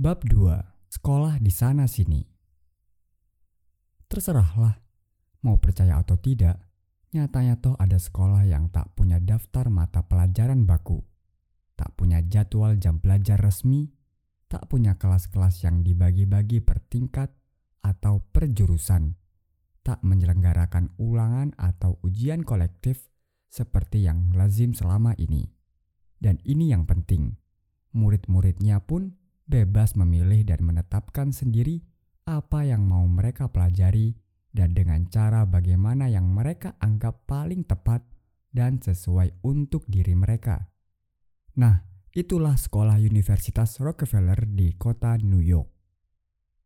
[0.00, 0.56] Bab 2.
[0.88, 2.24] Sekolah di sana sini.
[4.08, 4.80] Terserahlah,
[5.44, 6.56] mau percaya atau tidak,
[7.12, 11.04] nyatanya toh ada sekolah yang tak punya daftar mata pelajaran baku,
[11.76, 13.92] tak punya jadwal jam belajar resmi,
[14.48, 17.28] tak punya kelas-kelas yang dibagi-bagi per tingkat
[17.84, 19.20] atau per jurusan,
[19.84, 23.12] tak menyelenggarakan ulangan atau ujian kolektif
[23.52, 25.52] seperti yang lazim selama ini.
[26.16, 27.36] Dan ini yang penting,
[27.92, 29.19] murid-muridnya pun
[29.50, 31.82] bebas memilih dan menetapkan sendiri
[32.30, 34.14] apa yang mau mereka pelajari
[34.54, 38.06] dan dengan cara bagaimana yang mereka anggap paling tepat
[38.54, 40.70] dan sesuai untuk diri mereka.
[41.58, 41.82] Nah,
[42.14, 45.70] itulah sekolah Universitas Rockefeller di kota New York.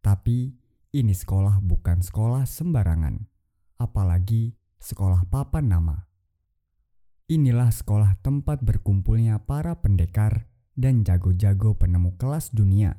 [0.05, 0.53] Tapi
[0.93, 3.25] ini sekolah bukan sekolah sembarangan,
[3.81, 5.97] apalagi sekolah papan nama.
[7.25, 12.99] Inilah sekolah tempat berkumpulnya para pendekar dan jago-jago penemu kelas dunia.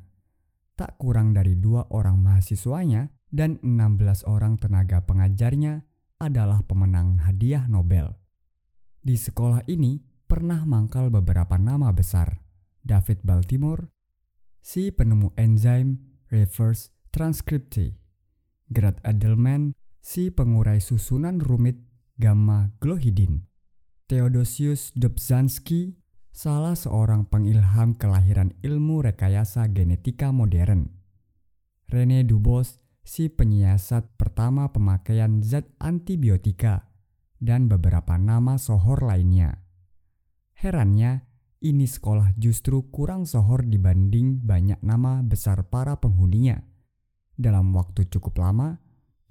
[0.76, 5.84] Tak kurang dari dua orang mahasiswanya dan 16 orang tenaga pengajarnya
[6.20, 8.16] adalah pemenang hadiah Nobel.
[9.00, 12.42] Di sekolah ini pernah mangkal beberapa nama besar.
[12.86, 13.90] David Baltimore,
[14.62, 17.98] si penemu enzim reverse transcriptase.
[18.66, 21.78] Grad Edelman, si pengurai susunan rumit
[22.18, 23.46] gamma glohidin.
[24.06, 25.98] Theodosius Dobzhansky,
[26.36, 30.92] salah seorang pengilham kelahiran ilmu rekayasa genetika modern.
[31.88, 36.92] Rene Dubos, si penyiasat pertama pemakaian zat antibiotika,
[37.40, 39.64] dan beberapa nama sohor lainnya.
[40.60, 41.24] Herannya,
[41.64, 46.60] ini sekolah justru kurang sohor dibanding banyak nama besar para penghuninya.
[47.32, 48.76] Dalam waktu cukup lama,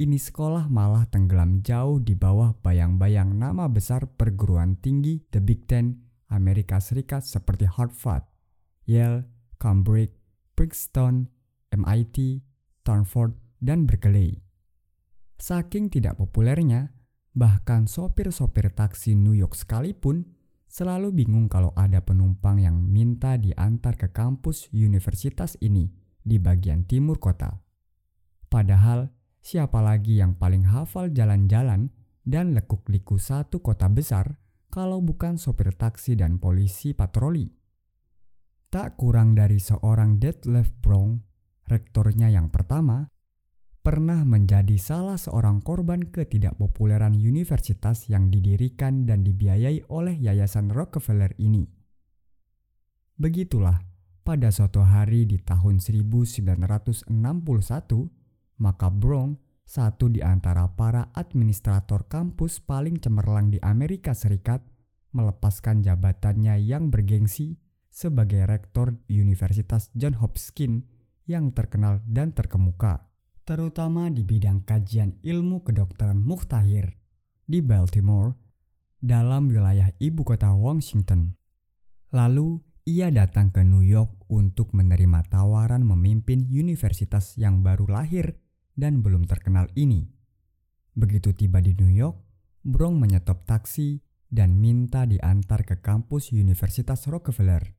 [0.01, 6.04] ini sekolah malah tenggelam jauh di bawah bayang-bayang nama besar perguruan tinggi The Big Ten
[6.29, 8.25] Amerika Serikat seperti Harvard,
[8.85, 9.25] Yale,
[9.61, 10.13] Cambridge,
[10.55, 11.29] Princeton,
[11.73, 12.41] MIT,
[12.81, 14.39] Stanford, dan Berkeley.
[15.35, 16.95] Saking tidak populernya,
[17.35, 20.23] bahkan sopir-sopir taksi New York sekalipun
[20.69, 25.91] selalu bingung kalau ada penumpang yang minta diantar ke kampus universitas ini
[26.23, 27.51] di bagian timur kota.
[28.47, 29.11] Padahal,
[29.43, 31.91] siapa lagi yang paling hafal jalan-jalan
[32.25, 34.39] dan lekuk-liku satu kota besar
[34.75, 37.47] kalau bukan sopir taksi dan polisi patroli.
[38.67, 41.23] Tak kurang dari seorang Detlef Brown,
[41.63, 43.07] rektornya yang pertama,
[43.79, 51.71] pernah menjadi salah seorang korban ketidakpopuleran universitas yang didirikan dan dibiayai oleh Yayasan Rockefeller ini.
[53.15, 53.79] Begitulah,
[54.27, 57.15] pada suatu hari di tahun 1961,
[58.59, 64.61] maka Brown satu di antara para administrator kampus paling cemerlang di Amerika Serikat,
[65.17, 67.57] melepaskan jabatannya yang bergengsi
[67.89, 70.85] sebagai rektor Universitas John Hopkins
[71.25, 73.09] yang terkenal dan terkemuka,
[73.41, 76.93] terutama di bidang kajian ilmu kedokteran muhtahir
[77.49, 78.37] di Baltimore
[79.01, 81.33] dalam wilayah ibu kota Washington.
[82.13, 88.44] Lalu ia datang ke New York untuk menerima tawaran memimpin universitas yang baru lahir
[88.75, 90.05] dan belum terkenal ini.
[90.95, 92.15] Begitu tiba di New York,
[92.65, 93.99] Brong menyetop taksi
[94.31, 97.75] dan minta diantar ke kampus Universitas Rockefeller.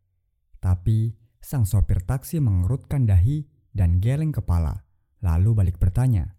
[0.61, 4.87] Tapi sang sopir taksi mengerutkan dahi dan geleng kepala,
[5.21, 6.37] lalu balik bertanya,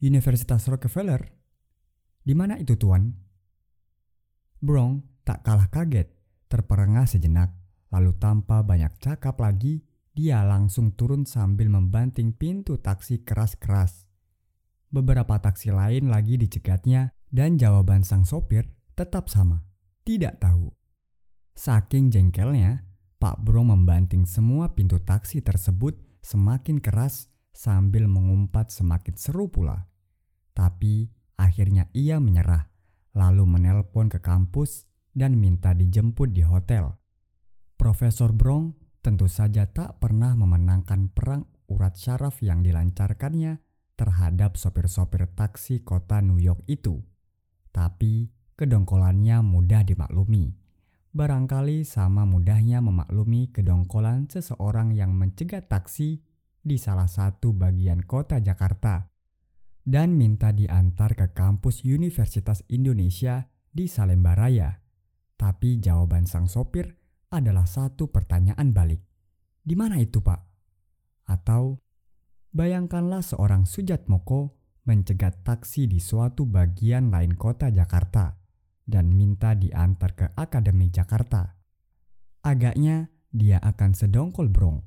[0.00, 1.20] Universitas Rockefeller?
[2.22, 3.10] Di mana itu tuan?
[4.60, 6.08] Brong tak kalah kaget,
[6.48, 7.52] terperengah sejenak,
[7.92, 14.10] lalu tanpa banyak cakap lagi, dia langsung turun sambil membanting pintu taksi keras-keras.
[14.90, 18.66] Beberapa taksi lain lagi dicegatnya dan jawaban sang sopir
[18.98, 19.62] tetap sama,
[20.02, 20.74] tidak tahu.
[21.54, 22.82] Saking jengkelnya,
[23.20, 25.94] Pak Bro membanting semua pintu taksi tersebut
[26.24, 29.86] semakin keras sambil mengumpat semakin seru pula.
[30.56, 31.06] Tapi
[31.36, 32.66] akhirnya ia menyerah,
[33.14, 36.96] lalu menelpon ke kampus dan minta dijemput di hotel.
[37.76, 43.60] Profesor Brong tentu saja tak pernah memenangkan perang urat syaraf yang dilancarkannya
[43.96, 47.00] terhadap sopir-sopir taksi kota New York itu.
[47.72, 50.56] Tapi kedongkolannya mudah dimaklumi.
[51.10, 56.22] Barangkali sama mudahnya memaklumi kedongkolan seseorang yang mencegat taksi
[56.60, 59.10] di salah satu bagian kota Jakarta
[59.82, 64.84] dan minta diantar ke kampus Universitas Indonesia di Salemba Raya.
[65.40, 66.99] Tapi jawaban sang sopir
[67.30, 69.00] adalah satu pertanyaan balik.
[69.62, 70.40] Di mana itu, Pak?
[71.30, 71.78] Atau
[72.50, 78.34] bayangkanlah seorang Sujat Moko mencegat taksi di suatu bagian lain kota Jakarta
[78.82, 81.54] dan minta diantar ke Akademi Jakarta.
[82.42, 84.82] Agaknya dia akan sedongkol brong.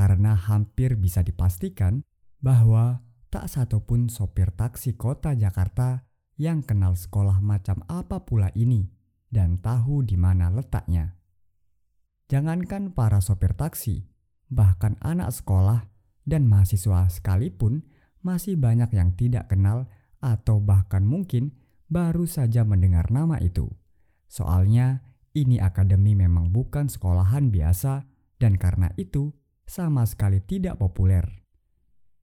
[0.00, 2.00] karena hampir bisa dipastikan
[2.40, 6.08] bahwa tak satupun sopir taksi kota Jakarta
[6.40, 8.88] yang kenal sekolah macam apa pula ini
[9.28, 11.19] dan tahu di mana letaknya.
[12.30, 14.06] Jangankan para sopir taksi,
[14.46, 15.90] bahkan anak sekolah
[16.22, 17.82] dan mahasiswa sekalipun
[18.22, 19.90] masih banyak yang tidak kenal
[20.22, 21.58] atau bahkan mungkin
[21.90, 23.66] baru saja mendengar nama itu.
[24.30, 25.02] Soalnya
[25.34, 28.06] ini akademi memang bukan sekolahan biasa
[28.38, 29.34] dan karena itu
[29.66, 31.26] sama sekali tidak populer.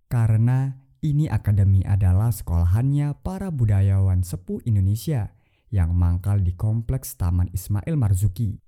[0.08, 0.72] Karena
[1.04, 5.36] ini akademi adalah sekolahannya para budayawan sepuh Indonesia
[5.68, 8.67] yang mangkal di Kompleks Taman Ismail Marzuki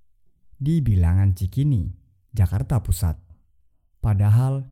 [0.59, 1.87] di bilangan Cikini,
[2.35, 3.15] Jakarta Pusat.
[4.03, 4.67] Padahal,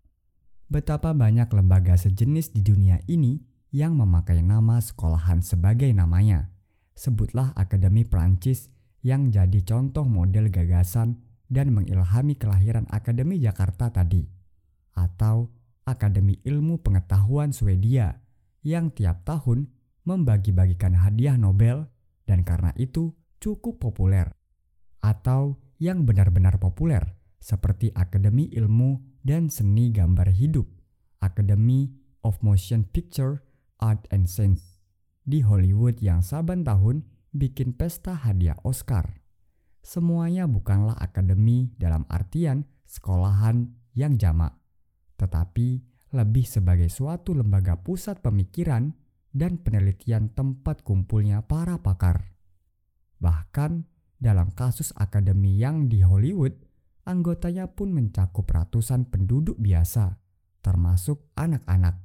[0.67, 3.39] betapa banyak lembaga sejenis di dunia ini
[3.71, 6.51] yang memakai nama sekolahan sebagai namanya.
[6.91, 8.67] Sebutlah Akademi Prancis
[8.99, 14.27] yang jadi contoh model gagasan dan mengilhami kelahiran Akademi Jakarta tadi,
[14.91, 15.55] atau
[15.87, 18.19] Akademi Ilmu Pengetahuan Swedia
[18.59, 19.71] yang tiap tahun
[20.03, 21.87] membagi-bagikan hadiah Nobel
[22.27, 24.27] dan karena itu cukup populer,
[24.99, 30.65] atau yang benar-benar populer seperti Akademi Ilmu dan Seni Gambar Hidup,
[31.21, 31.93] Academy
[32.25, 33.45] of Motion Picture,
[33.77, 34.81] Art and Science
[35.27, 39.27] di Hollywood yang saban tahun bikin pesta hadiah Oscar
[39.87, 44.51] semuanya bukanlah akademi dalam artian sekolahan yang jamak,
[45.15, 45.79] tetapi
[46.11, 48.91] lebih sebagai suatu lembaga pusat pemikiran
[49.31, 52.35] dan penelitian tempat kumpulnya para pakar.
[53.23, 56.53] Bahkan dalam kasus akademi yang di Hollywood,
[57.05, 60.17] anggotanya pun mencakup ratusan penduduk biasa,
[60.65, 62.01] termasuk anak-anak,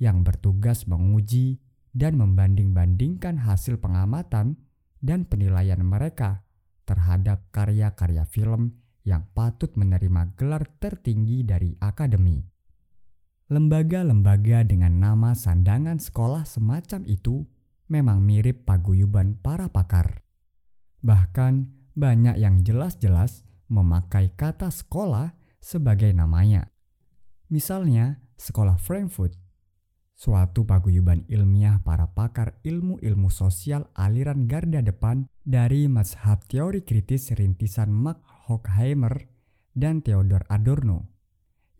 [0.00, 1.60] yang bertugas menguji
[1.92, 4.56] dan membanding-bandingkan hasil pengamatan
[5.04, 6.44] dan penilaian mereka
[6.88, 12.40] terhadap karya-karya film yang patut menerima gelar tertinggi dari akademi.
[13.50, 17.42] Lembaga-lembaga dengan nama sandangan sekolah semacam itu
[17.90, 20.22] memang mirip paguyuban para pakar.
[21.00, 21.52] Bahkan
[21.96, 26.72] banyak yang jelas-jelas memakai kata sekolah sebagai namanya.
[27.50, 29.36] Misalnya, sekolah Frankfurt
[30.20, 37.88] suatu paguyuban ilmiah para pakar ilmu-ilmu sosial aliran garda depan dari mazhab teori kritis rintisan
[37.88, 39.32] Max Horkheimer
[39.72, 41.08] dan Theodor Adorno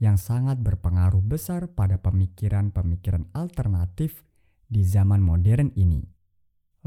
[0.00, 4.25] yang sangat berpengaruh besar pada pemikiran-pemikiran alternatif
[4.64, 6.00] di zaman modern ini.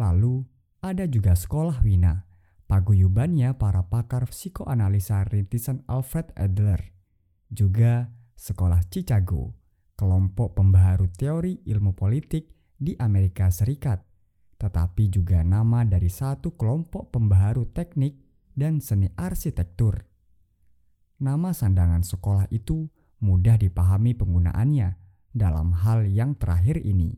[0.01, 0.41] Lalu,
[0.83, 2.27] ada juga sekolah Wina,
[2.67, 6.91] paguyubannya para pakar psikoanalisa rintisan Alfred Adler,
[7.47, 9.55] juga sekolah Chicago,
[9.95, 14.03] kelompok pembaharu teori ilmu politik di Amerika Serikat,
[14.59, 18.19] tetapi juga nama dari satu kelompok pembaharu teknik
[18.51, 20.03] dan seni arsitektur.
[21.23, 22.91] Nama sandangan sekolah itu
[23.23, 24.99] mudah dipahami penggunaannya
[25.31, 27.15] dalam hal yang terakhir ini,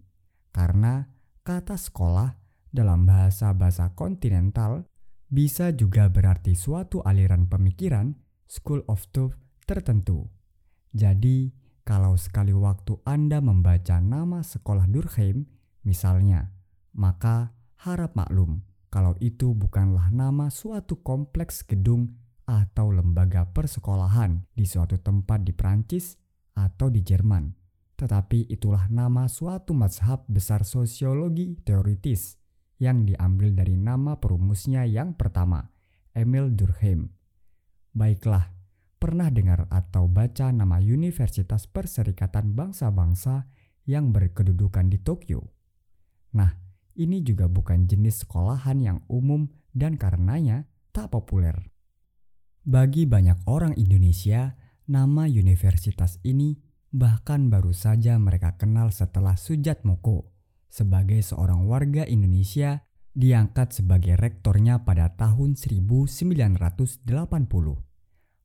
[0.53, 1.09] karena
[1.41, 2.44] kata sekolah
[2.75, 4.83] dalam bahasa-bahasa kontinental
[5.31, 8.13] bisa juga berarti suatu aliran pemikiran
[8.45, 9.33] school of thought
[9.65, 10.27] tertentu.
[10.91, 11.49] Jadi,
[11.87, 15.47] kalau sekali waktu Anda membaca nama sekolah Durkheim,
[15.87, 16.53] misalnya,
[16.93, 18.63] maka harap maklum
[18.93, 22.15] kalau itu bukanlah nama suatu kompleks gedung
[22.47, 26.15] atau lembaga persekolahan di suatu tempat di Prancis
[26.55, 27.51] atau di Jerman,
[27.99, 32.44] tetapi itulah nama suatu mazhab besar sosiologi teoritis
[32.79, 35.71] yang diambil dari nama perumusnya yang pertama,
[36.11, 37.11] Emil Durkheim.
[37.95, 38.51] Baiklah,
[38.99, 43.47] pernah dengar atau baca nama Universitas Perserikatan Bangsa-Bangsa
[43.87, 45.55] yang berkedudukan di Tokyo?
[46.35, 46.51] Nah,
[46.99, 51.55] ini juga bukan jenis sekolahan yang umum dan karenanya tak populer.
[52.65, 54.59] Bagi banyak orang Indonesia,
[54.91, 56.59] nama universitas ini
[56.91, 60.34] bahkan baru saja mereka kenal setelah Sujat Moko
[60.75, 62.83] sebagai seorang warga Indonesia
[63.15, 67.07] diangkat sebagai rektornya pada tahun 1980.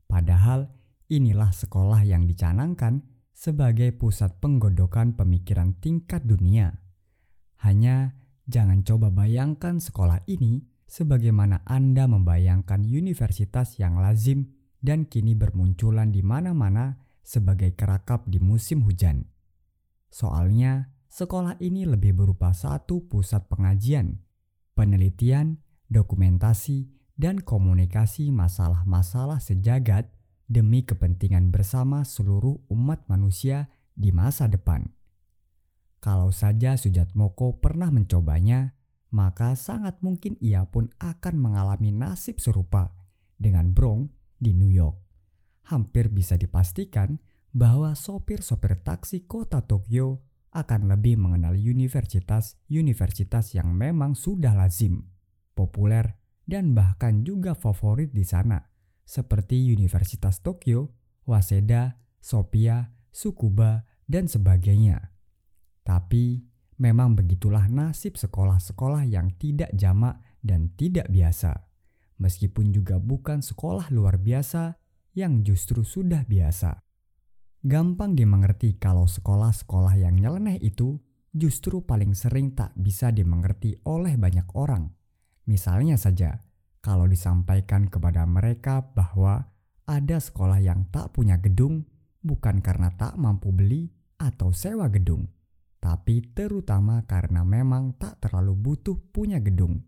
[0.07, 0.71] Padahal
[1.11, 3.03] inilah sekolah yang dicanangkan
[3.35, 6.79] sebagai pusat penggodokan pemikiran tingkat dunia.
[7.67, 8.15] Hanya
[8.47, 16.23] jangan coba bayangkan sekolah ini sebagaimana Anda membayangkan universitas yang lazim dan kini bermunculan di
[16.23, 16.95] mana-mana
[17.27, 19.27] sebagai kerakap di musim hujan.
[20.11, 24.23] Soalnya, sekolah ini lebih berupa satu pusat pengajian,
[24.79, 25.59] penelitian,
[25.91, 26.89] dokumentasi,
[27.19, 30.09] dan komunikasi masalah-masalah sejagat
[30.49, 34.89] demi kepentingan bersama seluruh umat manusia di masa depan.
[36.01, 38.73] Kalau saja Sujat Moko pernah mencobanya,
[39.13, 42.97] maka sangat mungkin ia pun akan mengalami nasib serupa
[43.37, 44.09] dengan Bronx
[44.41, 44.97] di New York.
[45.69, 47.21] Hampir bisa dipastikan
[47.53, 55.07] bahwa sopir-sopir taksi kota Tokyo akan lebih mengenal universitas-universitas yang memang sudah lazim,
[55.55, 58.59] populer, dan bahkan juga favorit di sana,
[59.07, 60.91] seperti Universitas Tokyo,
[61.23, 65.15] Waseda, Sophia, Tsukuba, dan sebagainya.
[65.87, 66.43] Tapi
[66.83, 71.71] memang begitulah nasib sekolah-sekolah yang tidak jamak dan tidak biasa.
[72.19, 74.77] Meskipun juga bukan sekolah luar biasa
[75.15, 76.90] yang justru sudah biasa.
[77.61, 80.97] Gampang dimengerti kalau sekolah-sekolah yang nyeleneh itu
[81.29, 84.89] justru paling sering tak bisa dimengerti oleh banyak orang.
[85.45, 86.41] Misalnya saja,
[86.81, 89.45] kalau disampaikan kepada mereka bahwa
[89.85, 91.85] ada sekolah yang tak punya gedung
[92.25, 95.29] bukan karena tak mampu beli atau sewa gedung,
[95.85, 99.85] tapi terutama karena memang tak terlalu butuh punya gedung.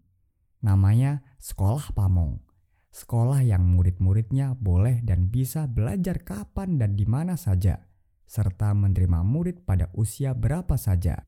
[0.60, 2.51] Namanya Sekolah Pamong
[2.92, 7.80] sekolah yang murid-muridnya boleh dan bisa belajar kapan dan di mana saja,
[8.28, 11.24] serta menerima murid pada usia berapa saja.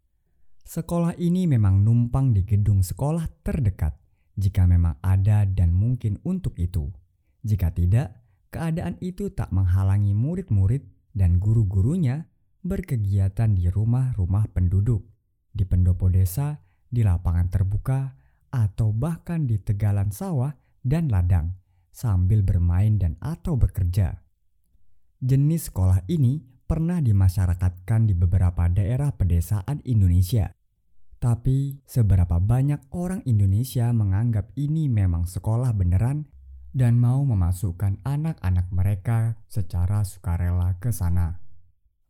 [0.64, 3.97] Sekolah ini memang numpang di gedung sekolah terdekat,
[4.37, 6.92] jika memang ada dan mungkin untuk itu.
[7.44, 8.12] Jika tidak,
[8.49, 12.28] keadaan itu tak menghalangi murid-murid dan guru-gurunya
[12.64, 15.04] berkegiatan di rumah-rumah penduduk,
[15.52, 18.16] di pendopo desa, di lapangan terbuka,
[18.49, 21.57] atau bahkan di tegalan sawah dan ladang
[21.95, 24.21] sambil bermain dan atau bekerja.
[25.25, 30.53] Jenis sekolah ini pernah dimasyarakatkan di beberapa daerah pedesaan Indonesia.
[31.23, 36.29] Tapi seberapa banyak orang Indonesia menganggap ini memang sekolah beneran
[36.75, 41.41] dan mau memasukkan anak-anak mereka secara sukarela ke sana.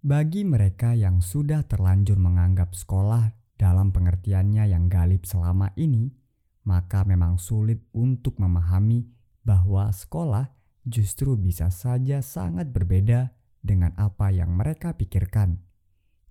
[0.03, 6.11] Bagi mereka yang sudah terlanjur menganggap sekolah dalam pengertiannya yang galib selama ini,
[6.65, 9.05] maka memang sulit untuk memahami
[9.45, 10.49] bahwa sekolah
[10.85, 13.33] justru bisa saja sangat berbeda
[13.65, 15.61] dengan apa yang mereka pikirkan.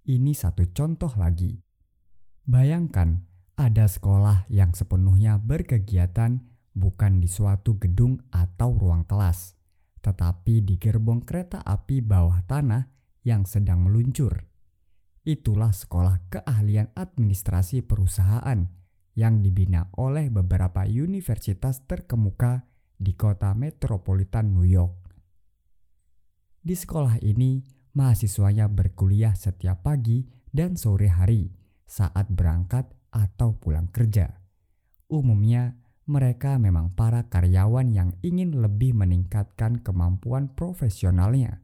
[0.06, 1.58] Ini satu contoh lagi.
[2.44, 3.24] Bayangkan
[3.56, 9.56] ada sekolah yang sepenuhnya berkegiatan bukan di suatu gedung atau ruang kelas,
[10.02, 12.90] tetapi di gerbong kereta api bawah tanah
[13.24, 14.50] yang sedang meluncur.
[15.24, 18.83] Itulah sekolah keahlian administrasi perusahaan
[19.14, 22.66] yang dibina oleh beberapa universitas terkemuka
[22.98, 24.96] di kota metropolitan New York.
[26.64, 27.60] Di sekolah ini,
[27.94, 31.52] mahasiswanya berkuliah setiap pagi dan sore hari
[31.84, 34.42] saat berangkat atau pulang kerja.
[35.12, 41.64] Umumnya, mereka memang para karyawan yang ingin lebih meningkatkan kemampuan profesionalnya,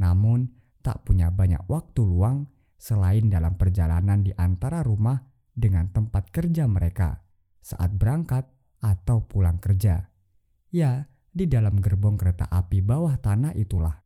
[0.00, 6.66] namun tak punya banyak waktu luang selain dalam perjalanan di antara rumah dengan tempat kerja
[6.66, 7.22] mereka
[7.62, 8.44] saat berangkat
[8.82, 10.12] atau pulang kerja.
[10.74, 14.04] Ya, di dalam gerbong kereta api bawah tanah itulah.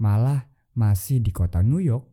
[0.00, 2.08] Malah masih di kota New York,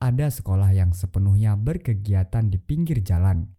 [0.00, 3.52] ada sekolah yang sepenuhnya berkegiatan di pinggir jalan.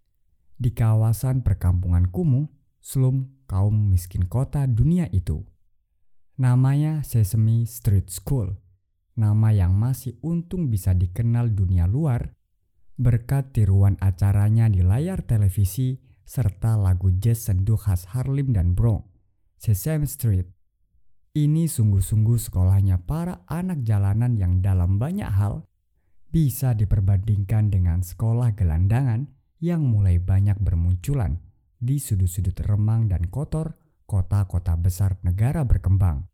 [0.57, 2.49] Di kawasan perkampungan kumuh,
[2.81, 5.45] slum kaum miskin kota dunia itu.
[6.41, 8.57] Namanya Sesame Street School,
[9.13, 12.40] nama yang masih untung bisa dikenal dunia luar
[13.01, 19.09] berkat tiruan acaranya di layar televisi serta lagu jazz sendu khas Harlem dan Bronx,
[19.57, 20.47] Sesame Street.
[21.33, 25.65] Ini sungguh-sungguh sekolahnya para anak jalanan yang dalam banyak hal
[26.31, 29.27] bisa diperbandingkan dengan sekolah gelandangan
[29.59, 31.41] yang mulai banyak bermunculan
[31.75, 33.75] di sudut-sudut remang dan kotor
[34.07, 36.27] kota-kota besar negara berkembang.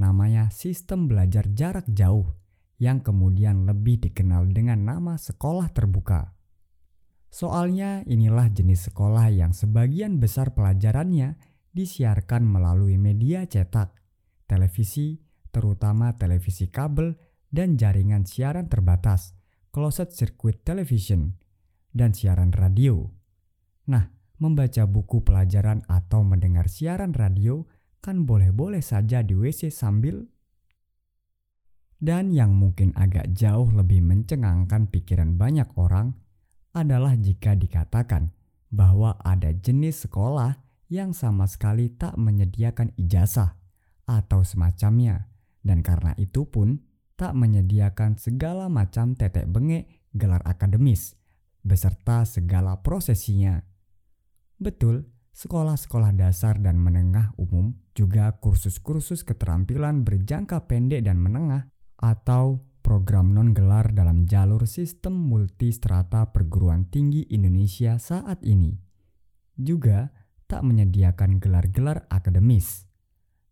[0.00, 2.32] namanya sistem belajar jarak jauh,
[2.80, 6.32] yang kemudian lebih dikenal dengan nama sekolah terbuka.
[7.34, 11.34] Soalnya, inilah jenis sekolah yang sebagian besar pelajarannya
[11.74, 13.90] disiarkan melalui media cetak,
[14.46, 15.18] televisi,
[15.50, 17.18] terutama televisi kabel
[17.50, 19.34] dan jaringan siaran terbatas,
[19.74, 21.34] closed circuit television,
[21.90, 23.10] dan siaran radio.
[23.90, 27.66] Nah, membaca buku pelajaran atau mendengar siaran radio
[27.98, 30.22] kan boleh-boleh saja di WC sambil
[31.98, 36.12] dan yang mungkin agak jauh lebih mencengangkan pikiran banyak orang
[36.74, 38.34] adalah jika dikatakan
[38.74, 40.58] bahwa ada jenis sekolah
[40.90, 43.54] yang sama sekali tak menyediakan ijazah
[44.04, 45.30] atau semacamnya
[45.64, 46.82] dan karena itu pun
[47.14, 51.14] tak menyediakan segala macam tetek bengek gelar akademis
[51.64, 53.64] beserta segala prosesinya.
[54.60, 63.32] Betul, sekolah-sekolah dasar dan menengah umum juga kursus-kursus keterampilan berjangka pendek dan menengah atau program
[63.32, 68.76] non-gelar dalam jalur sistem multistrata perguruan tinggi Indonesia saat ini.
[69.56, 70.12] Juga
[70.44, 72.84] tak menyediakan gelar-gelar akademis.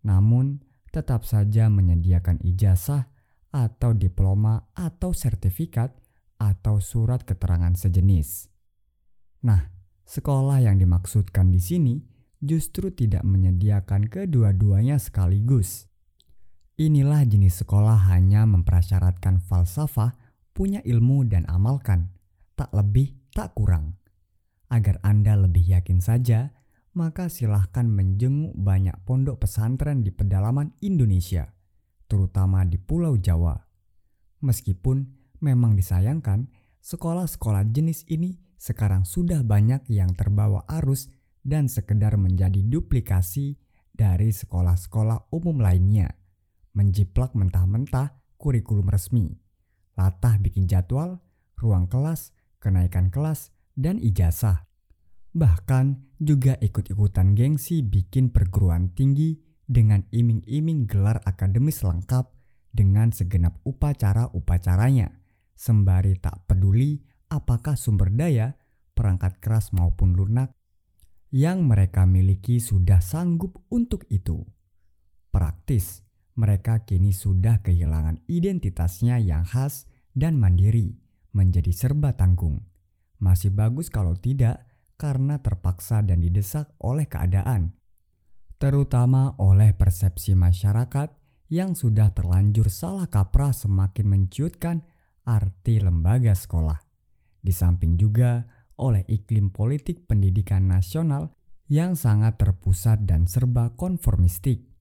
[0.04, 0.60] Namun,
[0.92, 3.08] tetap saja menyediakan ijazah
[3.48, 5.96] atau diploma atau sertifikat
[6.36, 8.52] atau surat keterangan sejenis.
[9.48, 9.72] Nah,
[10.04, 11.94] sekolah yang dimaksudkan di sini
[12.42, 15.91] justru tidak menyediakan kedua-duanya sekaligus.
[16.82, 20.18] Inilah jenis sekolah hanya mempersyaratkan falsafah,
[20.50, 22.10] punya ilmu dan amalkan,
[22.58, 24.02] tak lebih tak kurang.
[24.66, 26.50] Agar Anda lebih yakin saja
[26.98, 31.54] maka silahkan menjenguk banyak pondok pesantren di pedalaman Indonesia,
[32.10, 33.56] terutama di Pulau Jawa.
[34.42, 35.06] Meskipun
[35.38, 36.50] memang disayangkan,
[36.82, 41.08] sekolah-sekolah jenis ini sekarang sudah banyak yang terbawa arus
[41.46, 43.56] dan sekedar menjadi duplikasi
[43.94, 46.21] dari sekolah-sekolah umum lainnya,
[46.72, 49.32] menjiplak mentah-mentah kurikulum resmi,
[49.96, 51.20] latah bikin jadwal,
[51.56, 54.66] ruang kelas, kenaikan kelas, dan ijazah.
[55.32, 62.28] Bahkan juga ikut-ikutan gengsi bikin perguruan tinggi dengan iming-iming gelar akademis lengkap
[62.68, 65.22] dengan segenap upacara-upacaranya,
[65.56, 67.00] sembari tak peduli
[67.32, 68.60] apakah sumber daya,
[68.92, 70.52] perangkat keras maupun lunak
[71.32, 74.44] yang mereka miliki sudah sanggup untuk itu.
[75.32, 76.04] Praktis,
[76.38, 79.84] mereka kini sudah kehilangan identitasnya yang khas
[80.16, 80.96] dan mandiri,
[81.32, 82.64] menjadi serba tanggung.
[83.20, 84.64] Masih bagus kalau tidak,
[84.96, 87.74] karena terpaksa dan didesak oleh keadaan,
[88.62, 91.10] terutama oleh persepsi masyarakat
[91.52, 94.86] yang sudah terlanjur salah kaprah semakin menciutkan
[95.28, 96.80] arti lembaga sekolah.
[97.42, 98.46] Di samping juga
[98.80, 101.34] oleh iklim politik pendidikan nasional
[101.68, 104.71] yang sangat terpusat dan serba konformistik.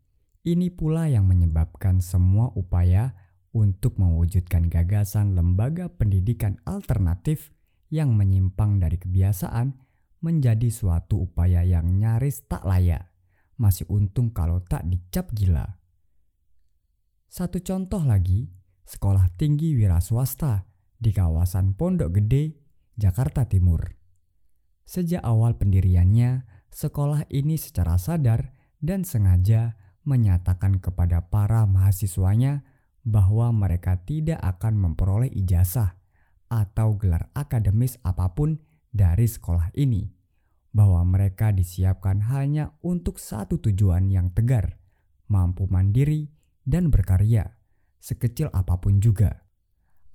[0.41, 3.13] Ini pula yang menyebabkan semua upaya
[3.54, 7.54] untuk mewujudkan gagasan lembaga pendidikan alternatif
[7.93, 9.77] yang menyimpang dari kebiasaan
[10.25, 13.13] menjadi suatu upaya yang nyaris tak layak.
[13.62, 15.77] Masih untung kalau tak dicap gila.
[17.30, 18.49] Satu contoh lagi,
[18.89, 20.65] sekolah tinggi wira swasta
[20.97, 22.58] di kawasan Pondok Gede,
[22.97, 23.93] Jakarta Timur.
[24.89, 32.66] Sejak awal pendiriannya, sekolah ini secara sadar dan sengaja menyatakan kepada para mahasiswanya
[33.02, 35.98] bahwa mereka tidak akan memperoleh ijazah
[36.52, 38.60] atau gelar akademis apa pun
[38.92, 40.22] dari sekolah ini
[40.72, 44.80] bahwa mereka disiapkan hanya untuk satu tujuan yang tegar,
[45.28, 46.32] mampu mandiri
[46.64, 47.60] dan berkarya,
[48.00, 49.48] sekecil apa pun juga.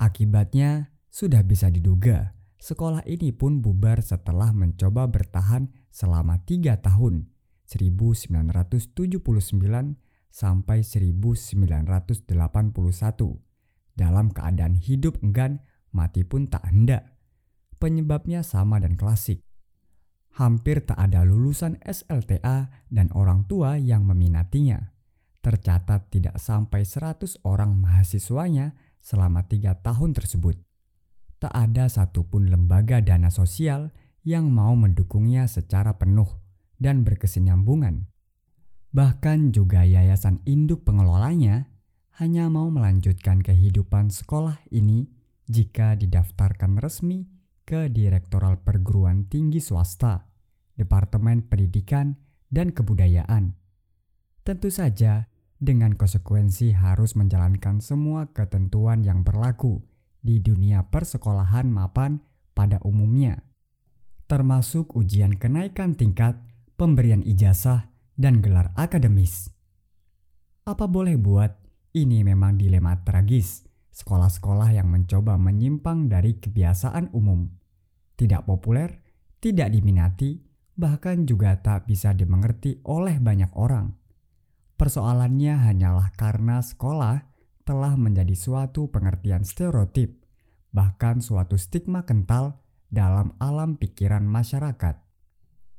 [0.01, 7.29] Akibatnya, sudah bisa diduga, sekolah ini pun bubar setelah mencoba bertahan selama tiga tahun,
[7.67, 8.95] 1979
[10.31, 11.51] sampai 1981,
[13.97, 17.17] dalam keadaan hidup enggan, mati pun tak hendak
[17.77, 19.45] Penyebabnya sama dan klasik.
[20.41, 24.97] Hampir tak ada lulusan SLTA dan orang tua yang meminatinya.
[25.45, 28.73] Tercatat tidak sampai 100 orang mahasiswanya
[29.05, 30.57] selama tiga tahun tersebut.
[31.37, 33.93] Tak ada satupun lembaga dana sosial
[34.25, 36.46] yang mau mendukungnya secara penuh
[36.77, 38.09] dan berkesinambungan.
[38.93, 41.69] Bahkan juga yayasan induk pengelolanya
[42.17, 45.05] hanya mau melanjutkan kehidupan sekolah ini
[45.47, 47.29] jika didaftarkan resmi
[47.69, 50.25] ke Direktoral Perguruan Tinggi Swasta,
[50.79, 52.17] Departemen Pendidikan
[52.49, 53.53] dan Kebudayaan.
[54.47, 59.81] Tentu saja, dengan konsekuensi harus menjalankan semua ketentuan yang berlaku
[60.21, 62.21] di dunia persekolahan mapan
[62.53, 63.41] pada umumnya.
[64.27, 66.35] termasuk ujian kenaikan tingkat,
[66.77, 69.53] pemberian ijazah, dan gelar akademis.
[70.65, 71.53] Apa boleh buat,
[71.93, 77.49] ini memang dilema tragis sekolah-sekolah yang mencoba menyimpang dari kebiasaan umum.
[78.21, 78.93] Tidak populer,
[79.41, 80.37] tidak diminati,
[80.77, 83.97] bahkan juga tak bisa dimengerti oleh banyak orang.
[84.77, 87.25] Persoalannya hanyalah karena sekolah
[87.65, 90.21] telah menjadi suatu pengertian stereotip,
[90.77, 92.61] bahkan suatu stigma kental
[92.93, 95.01] dalam alam pikiran masyarakat.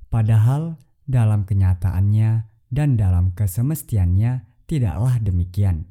[0.10, 5.88] Padahal dalam kenyataannya dan dalam kesemestiannya tidaklah demikian.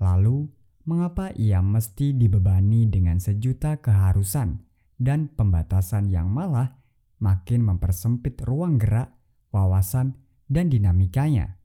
[0.00, 0.48] Lalu,
[0.88, 4.64] mengapa ia mesti dibebani dengan sejuta keharusan
[4.96, 6.80] dan pembatasan yang malah
[7.20, 9.12] makin mempersempit ruang gerak,
[9.52, 10.16] wawasan,
[10.48, 11.60] dan dinamikanya?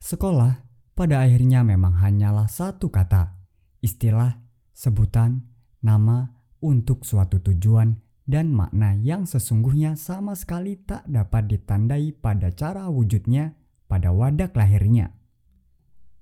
[0.00, 0.64] Sekolah
[0.96, 3.36] pada akhirnya memang hanyalah satu kata,
[3.84, 4.40] istilah,
[4.72, 5.44] sebutan,
[5.84, 6.32] nama
[6.64, 13.58] untuk suatu tujuan dan makna yang sesungguhnya sama sekali tak dapat ditandai pada cara wujudnya
[13.90, 15.10] pada wadah lahirnya.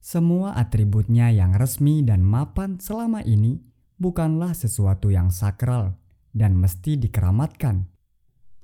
[0.01, 3.61] Semua atributnya yang resmi dan mapan selama ini
[4.01, 6.01] bukanlah sesuatu yang sakral
[6.33, 7.93] dan mesti dikeramatkan.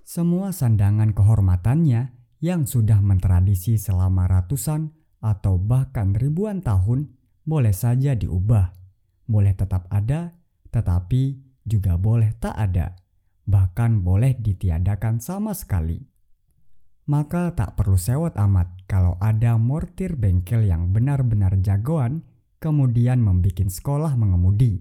[0.00, 4.88] Semua sandangan kehormatannya yang sudah mentradisi selama ratusan
[5.20, 7.12] atau bahkan ribuan tahun
[7.44, 8.72] boleh saja diubah,
[9.28, 10.32] boleh tetap ada,
[10.72, 12.96] tetapi juga boleh tak ada,
[13.44, 16.14] bahkan boleh ditiadakan sama sekali
[17.04, 22.24] maka tak perlu sewot amat kalau ada mortir bengkel yang benar-benar jagoan
[22.64, 24.80] kemudian membuat sekolah mengemudi,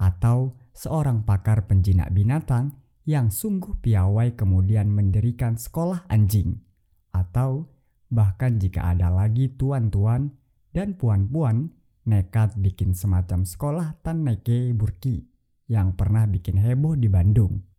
[0.00, 6.64] atau seorang pakar penjinak binatang yang sungguh piawai kemudian mendirikan sekolah anjing,
[7.12, 7.68] atau
[8.08, 10.32] bahkan jika ada lagi tuan-tuan
[10.72, 11.76] dan puan-puan
[12.08, 15.28] nekat bikin semacam sekolah Taneke Burki
[15.68, 17.69] yang pernah bikin heboh di Bandung.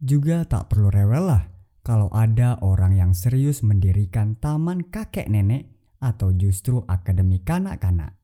[0.00, 1.44] Juga tak perlu rewel lah
[1.84, 5.68] kalau ada orang yang serius mendirikan taman kakek nenek
[6.00, 8.16] atau justru akademi kanak-kanak.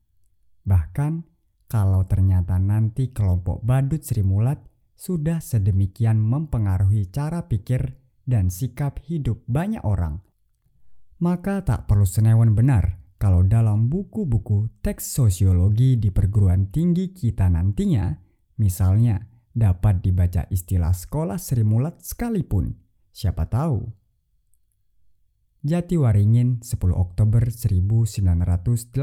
[0.65, 1.21] Bahkan
[1.69, 4.57] kalau ternyata nanti kelompok badut Sri Mulat
[4.97, 7.93] sudah sedemikian mempengaruhi cara pikir
[8.25, 10.25] dan sikap hidup banyak orang.
[11.21, 18.13] Maka tak perlu senewan benar kalau dalam buku-buku teks sosiologi di perguruan tinggi kita nantinya,
[18.57, 22.85] misalnya dapat dibaca istilah sekolah Sri Mulat sekalipun
[23.17, 23.81] Siapa tahu?
[25.65, 28.93] Jatiwaringin 10 Oktober 1980